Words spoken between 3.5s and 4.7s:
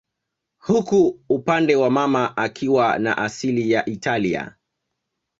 ya Italia